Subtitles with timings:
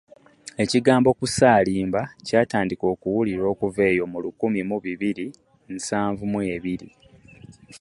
[0.63, 5.27] Ekigambo “Kusaalimba” kyatandika okuwulirwa okuva eyo mu lukumi mu bibiri
[5.73, 6.89] nsanvu mu ebiri.